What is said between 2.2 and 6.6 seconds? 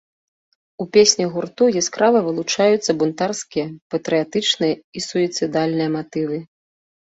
вылучаюцца бунтарскія, патрыятычныя і суіцыдальныя матывы.